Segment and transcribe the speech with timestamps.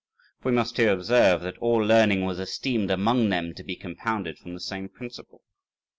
[0.41, 4.39] For we must here observe that all learning was esteemed among them to be compounded
[4.39, 5.43] from the same principle.